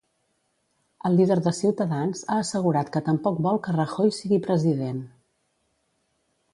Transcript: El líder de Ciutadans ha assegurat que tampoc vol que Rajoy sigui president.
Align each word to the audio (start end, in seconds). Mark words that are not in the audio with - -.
El 1.09 1.13
líder 1.19 1.37
de 1.47 1.53
Ciutadans 1.57 2.25
ha 2.29 2.39
assegurat 2.45 2.91
que 2.97 3.05
tampoc 3.13 3.39
vol 3.49 3.63
que 3.67 3.79
Rajoy 3.79 4.15
sigui 4.23 4.43
president. 4.51 5.07